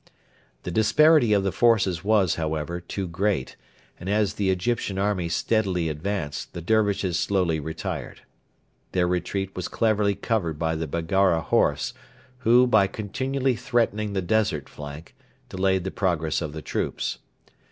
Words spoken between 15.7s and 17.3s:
the progress of the troops.